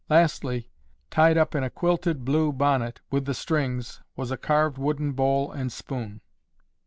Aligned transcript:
Lastly, 0.09 0.67
tied 1.11 1.37
up 1.37 1.53
in 1.53 1.61
a 1.63 1.69
quilted 1.69 2.25
blue 2.25 2.51
bonnet 2.51 3.01
with 3.11 3.25
the 3.25 3.35
strings, 3.35 4.01
was 4.15 4.31
a 4.31 4.35
carved 4.37 4.79
wooden 4.79 5.11
bowl 5.11 5.51
and 5.51 5.71
spoon. 5.71 6.21